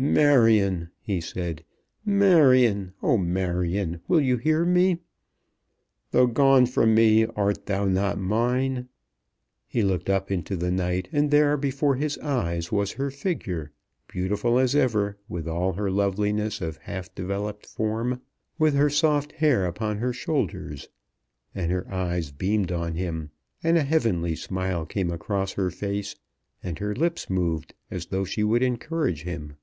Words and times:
"Marion," 0.00 0.90
he 1.00 1.20
said; 1.20 1.64
"Marion; 2.04 2.92
oh, 3.02 3.16
Marion, 3.16 4.00
will 4.06 4.20
you 4.20 4.36
hear 4.36 4.64
me? 4.64 5.00
Though 6.12 6.28
gone 6.28 6.66
from 6.66 6.94
me, 6.94 7.26
art 7.26 7.66
thou 7.66 7.84
not 7.86 8.16
mine?" 8.16 8.88
He 9.66 9.82
looked 9.82 10.08
up 10.08 10.30
into 10.30 10.54
the 10.56 10.70
night, 10.70 11.08
and 11.10 11.32
there, 11.32 11.56
before 11.56 11.96
his 11.96 12.16
eyes, 12.18 12.70
was 12.70 12.92
her 12.92 13.10
figure, 13.10 13.72
beautiful 14.06 14.56
as 14.56 14.76
ever, 14.76 15.18
with 15.28 15.48
all 15.48 15.72
her 15.72 15.90
loveliness 15.90 16.60
of 16.60 16.76
half 16.76 17.12
developed 17.16 17.66
form, 17.66 18.20
with 18.56 18.74
her 18.74 18.90
soft 18.90 19.32
hair 19.32 19.66
upon 19.66 19.96
her 19.98 20.12
shoulders; 20.12 20.88
and 21.56 21.72
her 21.72 21.92
eyes 21.92 22.30
beamed 22.30 22.70
on 22.70 22.94
him, 22.94 23.30
and 23.64 23.76
a 23.76 23.82
heavenly 23.82 24.36
smile 24.36 24.86
came 24.86 25.10
across 25.10 25.54
her 25.54 25.72
face, 25.72 26.14
and 26.62 26.78
her 26.78 26.94
lips 26.94 27.28
moved 27.28 27.74
as 27.90 28.06
though 28.06 28.24
she 28.24 28.44
would 28.44 28.62
encourage 28.62 29.24
him. 29.24 29.56